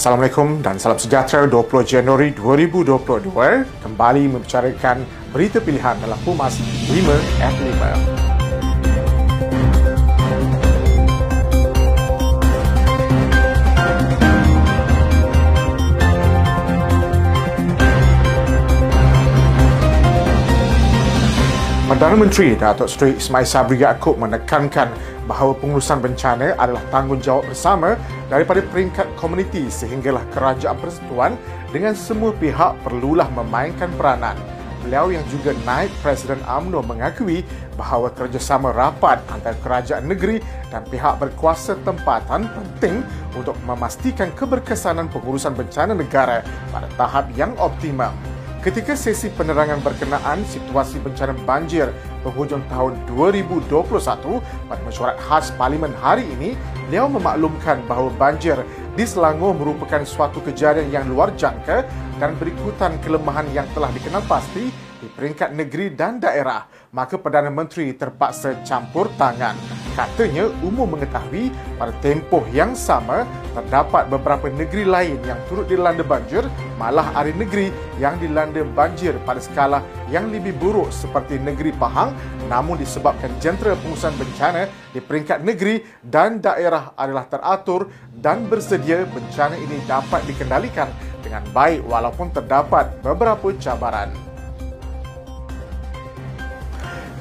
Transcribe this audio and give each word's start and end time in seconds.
Assalamualaikum 0.00 0.64
dan 0.64 0.80
salam 0.80 0.96
sejahtera 0.96 1.44
20 1.44 1.84
Januari 1.84 2.32
2022 2.32 3.84
kembali 3.84 4.32
membicarakan 4.32 5.04
berita 5.28 5.60
pilihan 5.60 5.92
dalam 6.00 6.16
Pumas 6.24 6.56
5F5. 6.88 7.84
Perdana 22.00 22.16
Menteri 22.16 22.56
Datuk 22.56 22.88
Seri 22.88 23.20
Ismail 23.20 23.44
Sabri 23.44 23.84
Yaakob 23.84 24.16
menekankan 24.16 24.88
bahawa 25.30 25.54
pengurusan 25.62 26.02
bencana 26.02 26.58
adalah 26.58 26.82
tanggungjawab 26.90 27.46
bersama 27.46 27.94
daripada 28.26 28.66
peringkat 28.66 29.06
komuniti 29.14 29.70
sehinggalah 29.70 30.26
kerajaan 30.34 30.74
persekutuan 30.82 31.38
dengan 31.70 31.94
semua 31.94 32.34
pihak 32.34 32.74
perlulah 32.82 33.30
memainkan 33.30 33.86
peranan. 33.94 34.34
Beliau 34.82 35.12
yang 35.12 35.22
juga 35.30 35.54
naik 35.62 35.92
Presiden 36.00 36.40
AMNO 36.48 36.82
mengakui 36.82 37.44
bahawa 37.76 38.10
kerjasama 38.10 38.72
rapat 38.74 39.20
antara 39.28 39.54
kerajaan 39.60 40.08
negeri 40.08 40.40
dan 40.72 40.82
pihak 40.88 41.20
berkuasa 41.20 41.78
tempatan 41.84 42.48
penting 42.48 43.04
untuk 43.36 43.54
memastikan 43.68 44.32
keberkesanan 44.34 45.06
pengurusan 45.12 45.52
bencana 45.52 45.92
negara 45.94 46.42
pada 46.72 46.88
tahap 46.96 47.28
yang 47.36 47.52
optimum. 47.60 48.29
Ketika 48.60 48.92
sesi 48.92 49.32
penerangan 49.32 49.80
berkenaan 49.80 50.44
situasi 50.44 51.00
bencana 51.00 51.32
banjir 51.48 51.88
penghujung 52.20 52.60
tahun 52.68 52.92
2021 53.08 53.72
pada 54.68 54.80
mesyuarat 54.84 55.16
khas 55.16 55.48
Parlimen 55.56 55.96
hari 55.96 56.28
ini, 56.28 56.52
beliau 56.84 57.08
memaklumkan 57.08 57.80
bahawa 57.88 58.12
banjir 58.20 58.60
di 58.92 59.08
Selangor 59.08 59.56
merupakan 59.56 60.04
suatu 60.04 60.44
kejadian 60.44 60.92
yang 60.92 61.08
luar 61.08 61.32
jangka 61.40 61.88
dan 62.20 62.36
berikutan 62.36 63.00
kelemahan 63.00 63.48
yang 63.56 63.64
telah 63.72 63.88
dikenal 63.96 64.20
pasti 64.28 64.68
di 65.00 65.08
peringkat 65.08 65.56
negeri 65.56 65.96
dan 65.96 66.20
daerah, 66.20 66.68
maka 66.92 67.16
Perdana 67.16 67.48
Menteri 67.48 67.96
terpaksa 67.96 68.60
campur 68.60 69.08
tangan. 69.16 69.79
Katanya, 69.98 70.46
umum 70.62 70.94
mengetahui 70.94 71.50
pada 71.74 71.90
tempoh 71.98 72.46
yang 72.54 72.78
sama, 72.78 73.26
terdapat 73.52 74.06
beberapa 74.06 74.46
negeri 74.46 74.86
lain 74.86 75.18
yang 75.26 75.36
turut 75.50 75.66
dilanda 75.66 76.06
banjir, 76.06 76.46
malah 76.78 77.10
ada 77.12 77.34
negeri 77.34 77.74
yang 77.98 78.14
dilanda 78.22 78.62
banjir 78.62 79.18
pada 79.26 79.42
skala 79.42 79.82
yang 80.08 80.30
lebih 80.30 80.54
buruk 80.56 80.94
seperti 80.94 81.42
negeri 81.42 81.74
Pahang, 81.74 82.14
namun 82.46 82.78
disebabkan 82.78 83.34
jentera 83.42 83.74
pengurusan 83.78 84.14
bencana 84.14 84.70
di 84.94 85.02
peringkat 85.02 85.42
negeri 85.42 85.82
dan 86.06 86.38
daerah 86.38 86.94
adalah 86.94 87.26
teratur 87.26 87.90
dan 88.14 88.46
bersedia 88.46 89.02
bencana 89.10 89.58
ini 89.58 89.82
dapat 89.90 90.22
dikendalikan 90.26 90.86
dengan 91.20 91.42
baik 91.50 91.82
walaupun 91.84 92.30
terdapat 92.30 92.90
beberapa 93.02 93.52
cabaran. 93.58 94.29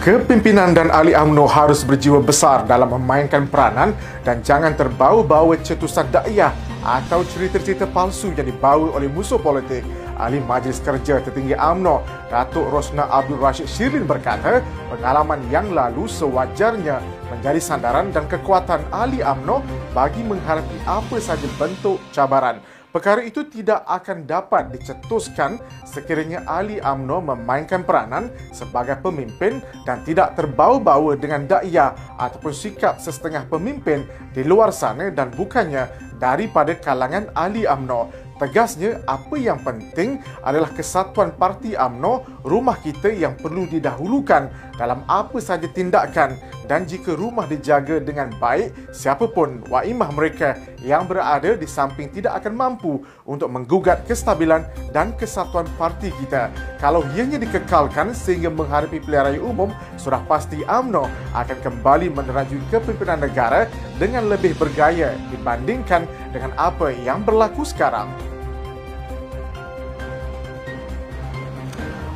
Kepimpinan 0.00 0.72
dan 0.72 0.88
ahli 0.88 1.12
UMNO 1.12 1.44
harus 1.44 1.84
berjiwa 1.84 2.24
besar 2.24 2.64
dalam 2.64 2.88
memainkan 2.88 3.44
peranan 3.44 3.92
dan 4.24 4.40
jangan 4.40 4.72
terbawa-bawa 4.72 5.60
cetusan 5.60 6.08
dakwah 6.08 6.56
atau 6.80 7.20
cerita-cerita 7.28 7.84
palsu 7.84 8.32
yang 8.32 8.48
dibawa 8.48 8.96
oleh 8.96 9.12
musuh 9.12 9.36
politik. 9.36 9.84
Ahli 10.16 10.40
Majlis 10.40 10.80
Kerja 10.80 11.20
Tertinggi 11.20 11.52
UMNO, 11.52 12.00
Datuk 12.32 12.72
Rosna 12.72 13.12
Abdul 13.12 13.44
Rashid 13.44 13.68
Shirin 13.68 14.08
berkata, 14.08 14.64
pengalaman 14.88 15.44
yang 15.52 15.68
lalu 15.76 16.08
sewajarnya 16.08 17.04
menjadi 17.28 17.60
sandaran 17.60 18.08
dan 18.08 18.24
kekuatan 18.24 18.80
ahli 18.88 19.20
UMNO 19.20 19.60
bagi 19.92 20.24
menghadapi 20.24 20.80
apa 20.88 21.20
saja 21.20 21.44
bentuk 21.60 22.00
cabaran. 22.08 22.64
Perkara 22.90 23.22
itu 23.22 23.46
tidak 23.46 23.86
akan 23.86 24.26
dapat 24.26 24.74
dicetuskan 24.74 25.62
sekiranya 25.86 26.42
Ali 26.50 26.82
AMNO 26.82 27.22
memainkan 27.22 27.86
peranan 27.86 28.34
sebagai 28.50 28.98
pemimpin 28.98 29.62
dan 29.86 30.02
tidak 30.02 30.34
terbawa-bawa 30.34 31.14
dengan 31.14 31.46
da'iyah 31.46 32.18
ataupun 32.18 32.50
sikap 32.50 32.98
sesetengah 32.98 33.46
pemimpin 33.46 34.10
di 34.34 34.42
luar 34.42 34.74
sana 34.74 35.06
dan 35.14 35.30
bukannya 35.30 35.86
daripada 36.18 36.74
kalangan 36.74 37.30
ahli 37.38 37.62
AMNO. 37.62 38.19
Tegasnya, 38.40 39.04
apa 39.04 39.36
yang 39.36 39.60
penting 39.60 40.16
adalah 40.40 40.72
kesatuan 40.72 41.28
parti 41.36 41.76
AMNO, 41.76 42.40
rumah 42.40 42.80
kita 42.80 43.12
yang 43.12 43.36
perlu 43.36 43.68
didahulukan 43.68 44.48
dalam 44.80 45.04
apa 45.04 45.36
saja 45.44 45.68
tindakan 45.68 46.40
dan 46.64 46.88
jika 46.88 47.12
rumah 47.18 47.44
dijaga 47.50 48.00
dengan 48.00 48.32
baik, 48.38 48.94
siapapun 48.96 49.60
waimah 49.68 50.08
mereka 50.14 50.54
yang 50.80 51.02
berada 51.04 51.58
di 51.58 51.68
samping 51.68 52.08
tidak 52.14 52.40
akan 52.40 52.54
mampu 52.56 53.02
untuk 53.28 53.52
menggugat 53.52 54.08
kestabilan 54.08 54.64
dan 54.94 55.12
kesatuan 55.18 55.68
parti 55.74 56.08
kita. 56.22 56.48
Kalau 56.78 57.02
ianya 57.12 57.42
dikekalkan 57.42 58.16
sehingga 58.16 58.48
menghadapi 58.48 59.02
pilihan 59.02 59.34
raya 59.34 59.42
umum, 59.42 59.68
sudah 59.98 60.22
pasti 60.30 60.62
AMNO 60.62 61.10
akan 61.36 61.58
kembali 61.58 62.08
menerajui 62.14 62.62
kepimpinan 62.70 63.18
negara 63.18 63.66
dengan 63.98 64.30
lebih 64.30 64.54
bergaya 64.54 65.12
dibandingkan 65.34 66.06
dengan 66.30 66.54
apa 66.54 66.94
yang 67.02 67.20
berlaku 67.26 67.66
sekarang. 67.66 68.29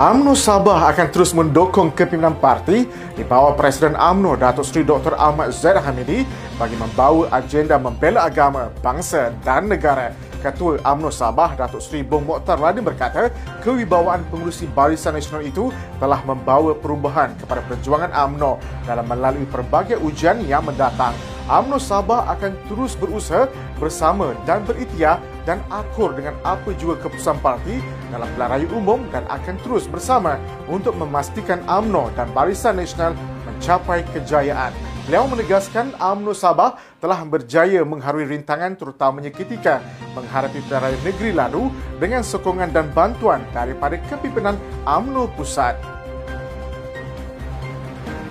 UMNO 0.00 0.32
Sabah 0.32 0.88
akan 0.96 1.12
terus 1.12 1.36
mendukung 1.36 1.92
kepimpinan 1.92 2.32
parti 2.32 2.88
di 2.88 3.20
bawah 3.20 3.52
Presiden 3.52 3.92
UMNO 3.92 4.32
Datuk 4.40 4.64
Seri 4.64 4.80
Dr. 4.80 5.12
Ahmad 5.12 5.52
Zaid 5.52 5.76
Hamidi 5.76 6.24
bagi 6.56 6.72
membawa 6.72 7.28
agenda 7.28 7.76
membela 7.76 8.24
agama, 8.24 8.72
bangsa 8.80 9.28
dan 9.44 9.68
negara. 9.68 10.16
Ketua 10.40 10.80
UMNO 10.80 11.12
Sabah 11.12 11.52
Datuk 11.52 11.84
Seri 11.84 12.00
Bong 12.00 12.24
Mokhtar 12.24 12.56
Ladin 12.56 12.80
berkata, 12.80 13.28
kewibawaan 13.60 14.24
pengurusi 14.32 14.64
Barisan 14.72 15.20
Nasional 15.20 15.44
itu 15.44 15.68
telah 16.00 16.24
membawa 16.24 16.72
perubahan 16.72 17.36
kepada 17.36 17.60
perjuangan 17.68 18.08
UMNO 18.08 18.56
dalam 18.88 19.04
melalui 19.04 19.44
pelbagai 19.52 20.00
ujian 20.00 20.40
yang 20.48 20.64
mendatang. 20.64 21.12
UMNO 21.50 21.82
Sabah 21.82 22.30
akan 22.30 22.54
terus 22.70 22.94
berusaha 22.94 23.50
bersama 23.82 24.38
dan 24.46 24.62
berikhtiar 24.62 25.18
dan 25.42 25.58
akur 25.66 26.14
dengan 26.14 26.38
apa 26.46 26.70
juga 26.78 27.02
keputusan 27.02 27.42
parti 27.42 27.82
dalam 28.14 28.30
pilihan 28.38 28.50
raya 28.54 28.68
umum 28.70 29.02
dan 29.10 29.26
akan 29.26 29.58
terus 29.66 29.90
bersama 29.90 30.38
untuk 30.70 30.94
memastikan 30.94 31.58
UMNO 31.66 32.14
dan 32.14 32.30
Barisan 32.30 32.78
Nasional 32.78 33.18
mencapai 33.42 34.06
kejayaan. 34.14 34.70
Beliau 35.10 35.26
menegaskan 35.26 35.90
UMNO 35.98 36.38
Sabah 36.38 36.78
telah 37.02 37.18
berjaya 37.26 37.82
mengharui 37.82 38.30
rintangan 38.30 38.78
terutamanya 38.78 39.34
ketika 39.34 39.82
menghadapi 40.14 40.62
pilihan 40.62 40.82
raya 40.86 40.98
negeri 41.02 41.30
lalu 41.34 41.66
dengan 41.98 42.22
sokongan 42.22 42.70
dan 42.70 42.86
bantuan 42.94 43.42
daripada 43.50 43.98
kepimpinan 44.06 44.54
UMNO 44.86 45.34
Pusat. 45.34 45.99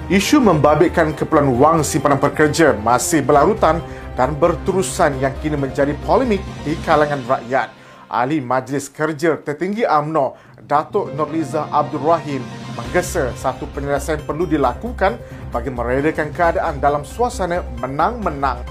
Isu 0.10 0.42
membabitkan 0.42 1.14
keperluan 1.14 1.54
wang 1.62 1.78
simpanan 1.86 2.18
pekerja 2.18 2.74
masih 2.82 3.22
berlarutan 3.22 3.78
dan 4.18 4.34
berterusan 4.34 5.14
yang 5.22 5.30
kini 5.38 5.54
menjadi 5.54 5.94
polemik 6.02 6.42
di 6.66 6.74
kalangan 6.82 7.22
rakyat. 7.30 7.70
Ahli 8.10 8.42
Majlis 8.42 8.90
Kerja 8.90 9.38
Tertinggi 9.38 9.86
AMNO, 9.86 10.34
Datuk 10.66 11.14
Nurliza 11.14 11.70
Abdul 11.70 12.02
Rahim 12.02 12.42
menggesa 12.74 13.30
satu 13.38 13.70
penyelesaian 13.70 14.18
perlu 14.26 14.50
dilakukan 14.50 15.22
bagi 15.54 15.70
meredakan 15.70 16.34
keadaan 16.34 16.82
dalam 16.82 17.06
suasana 17.06 17.62
menang-menang. 17.78 18.66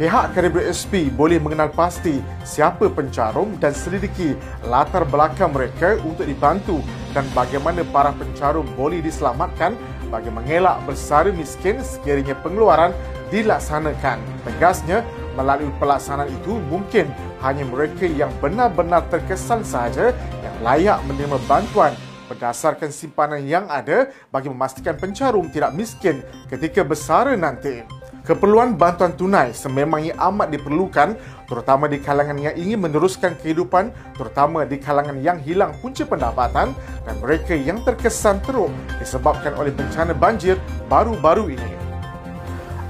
Pihak 0.00 0.32
Karibia 0.32 0.72
SP 0.72 1.12
boleh 1.12 1.36
mengenal 1.36 1.68
pasti 1.68 2.18
siapa 2.48 2.88
pencarum 2.88 3.60
dan 3.60 3.76
selidiki 3.76 4.32
latar 4.64 5.04
belakang 5.04 5.52
mereka 5.52 6.00
untuk 6.00 6.24
dibantu 6.24 6.80
dan 7.12 7.22
bagaimana 7.36 7.84
para 7.92 8.10
pencarum 8.16 8.66
boleh 8.74 8.98
diselamatkan 9.04 9.76
bagi 10.14 10.30
mengelak 10.30 10.78
bersara 10.86 11.34
miskin 11.34 11.82
sekiranya 11.82 12.38
pengeluaran 12.38 12.94
dilaksanakan. 13.34 14.22
Tegasnya, 14.46 15.02
melalui 15.34 15.66
pelaksanaan 15.82 16.30
itu 16.30 16.62
mungkin 16.70 17.10
hanya 17.42 17.66
mereka 17.66 18.06
yang 18.06 18.30
benar-benar 18.38 19.02
terkesan 19.10 19.66
sahaja 19.66 20.14
yang 20.14 20.56
layak 20.62 21.02
menerima 21.10 21.42
bantuan 21.50 21.98
berdasarkan 22.30 22.94
simpanan 22.94 23.42
yang 23.42 23.66
ada 23.66 24.14
bagi 24.30 24.46
memastikan 24.46 24.94
pencarum 24.94 25.50
tidak 25.50 25.74
miskin 25.74 26.22
ketika 26.46 26.86
bersara 26.86 27.34
nanti. 27.34 27.82
Keperluan 28.24 28.80
bantuan 28.80 29.12
tunai 29.12 29.52
sememangnya 29.52 30.16
amat 30.16 30.48
diperlukan 30.48 31.12
terutama 31.44 31.84
di 31.92 32.00
kalangan 32.00 32.40
yang 32.40 32.56
ingin 32.56 32.80
meneruskan 32.80 33.36
kehidupan 33.36 33.92
terutama 34.16 34.64
di 34.64 34.80
kalangan 34.80 35.20
yang 35.20 35.36
hilang 35.44 35.76
punca 35.84 36.08
pendapatan 36.08 36.72
dan 37.04 37.14
mereka 37.20 37.52
yang 37.52 37.84
terkesan 37.84 38.40
teruk 38.40 38.72
disebabkan 38.96 39.52
oleh 39.60 39.76
bencana 39.76 40.16
banjir 40.16 40.56
baru-baru 40.88 41.52
ini. 41.52 41.83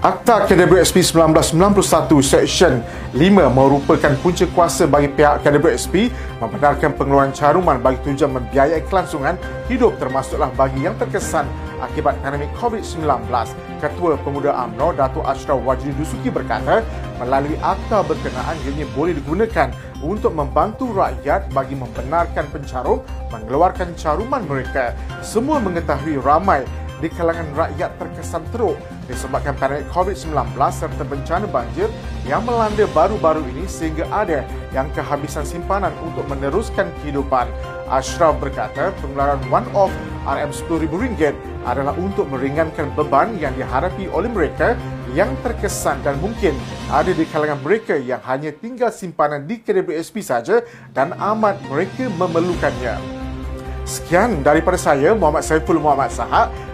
Akta 0.04 0.44
KWSP 0.44 1.00
1991 1.00 2.20
Seksyen 2.20 2.84
5 3.16 3.24
merupakan 3.48 4.12
punca 4.20 4.44
kuasa 4.52 4.84
bagi 4.84 5.08
pihak 5.08 5.40
KWSP 5.40 6.12
membenarkan 6.44 6.92
pengeluaran 6.92 7.32
caruman 7.32 7.80
bagi 7.80 8.12
tujuan 8.12 8.36
membiayai 8.36 8.84
kelangsungan 8.84 9.40
hidup 9.64 9.96
termasuklah 9.96 10.52
bagi 10.60 10.84
yang 10.84 10.92
terkesan 11.00 11.48
akibat 11.80 12.20
pandemik 12.20 12.52
COVID-19. 12.60 13.32
Ketua 13.80 14.20
Pemuda 14.20 14.52
AMNO 14.52 14.92
Datuk 14.92 15.24
Ashraf 15.24 15.64
Wajdi 15.64 15.96
Dusuki 15.96 16.28
berkata, 16.28 16.84
melalui 17.16 17.56
akta 17.64 18.04
berkenaan 18.04 18.60
ianya 18.68 18.84
boleh 18.92 19.16
digunakan 19.16 19.72
untuk 20.04 20.36
membantu 20.36 20.92
rakyat 20.92 21.48
bagi 21.56 21.80
membenarkan 21.80 22.44
pencarum 22.52 23.00
mengeluarkan 23.32 23.96
caruman 23.96 24.44
mereka. 24.44 24.92
Semua 25.24 25.56
mengetahui 25.64 26.20
ramai 26.20 26.68
di 27.02 27.08
kalangan 27.11 27.46
rakyat 27.55 27.91
terkesan 27.99 28.43
teruk 28.55 28.79
disebabkan 29.11 29.55
pandemik 29.58 29.88
COVID-19 29.91 30.35
serta 30.70 31.02
bencana 31.02 31.46
banjir 31.50 31.88
yang 32.25 32.43
melanda 32.46 32.87
baru-baru 32.94 33.43
ini 33.55 33.64
sehingga 33.67 34.06
ada 34.11 34.46
yang 34.73 34.88
kehabisan 34.94 35.46
simpanan 35.46 35.93
untuk 36.02 36.25
meneruskan 36.31 36.91
kehidupan. 37.02 37.50
Ashraf 37.91 38.41
berkata 38.41 38.94
pengeluaran 39.02 39.43
one-off 39.52 39.93
RM10,000 40.25 41.37
adalah 41.69 41.93
untuk 42.00 42.29
meringankan 42.32 42.88
beban 42.97 43.37
yang 43.37 43.52
dihadapi 43.56 44.08
oleh 44.08 44.32
mereka 44.32 44.73
yang 45.12 45.31
terkesan 45.47 46.02
dan 46.02 46.19
mungkin 46.19 46.56
ada 46.90 47.14
di 47.14 47.23
kalangan 47.31 47.61
mereka 47.62 47.94
yang 47.94 48.19
hanya 48.26 48.50
tinggal 48.50 48.90
simpanan 48.90 49.47
di 49.47 49.62
KWSP 49.62 50.25
saja 50.25 50.64
dan 50.90 51.14
amat 51.14 51.61
mereka 51.70 52.11
memerlukannya. 52.19 52.99
Sekian 53.85 54.40
daripada 54.40 54.81
saya, 54.81 55.12
Muhammad 55.12 55.44
Saiful 55.44 55.76
Muhammad 55.76 56.08
Sahak. 56.08 56.49